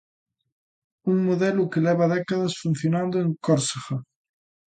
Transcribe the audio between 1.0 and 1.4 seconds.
Un